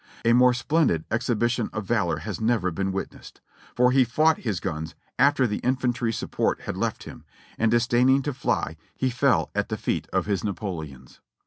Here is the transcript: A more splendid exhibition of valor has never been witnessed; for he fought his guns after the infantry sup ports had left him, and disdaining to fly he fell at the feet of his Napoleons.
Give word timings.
A 0.25 0.33
more 0.33 0.51
splendid 0.55 1.05
exhibition 1.11 1.69
of 1.73 1.85
valor 1.85 2.17
has 2.17 2.41
never 2.41 2.71
been 2.71 2.91
witnessed; 2.91 3.39
for 3.75 3.91
he 3.91 4.03
fought 4.03 4.39
his 4.39 4.59
guns 4.59 4.95
after 5.19 5.45
the 5.45 5.59
infantry 5.59 6.11
sup 6.11 6.31
ports 6.31 6.63
had 6.63 6.75
left 6.75 7.03
him, 7.03 7.23
and 7.59 7.69
disdaining 7.69 8.23
to 8.23 8.33
fly 8.33 8.77
he 8.95 9.11
fell 9.11 9.51
at 9.53 9.69
the 9.69 9.77
feet 9.77 10.07
of 10.11 10.25
his 10.25 10.43
Napoleons. 10.43 11.19